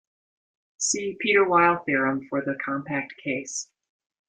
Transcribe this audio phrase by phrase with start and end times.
[0.79, 3.69] See Peter-Weyl theorem for the compact case.